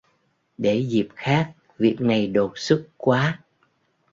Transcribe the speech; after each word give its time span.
Để 0.57 0.79
dịp 0.89 1.07
khác 1.15 1.53
việc 1.77 1.95
này 2.01 2.27
đột 2.27 2.51
xuất 2.55 2.87
quá 2.97 3.39